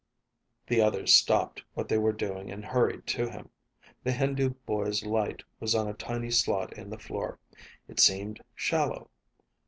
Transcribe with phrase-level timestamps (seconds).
[0.65, 3.49] The others stopped what they were doing and hurried to him.
[4.03, 7.37] The Hindu boy's light was on a tiny slot in the floor.
[7.87, 9.11] It seemed shallow.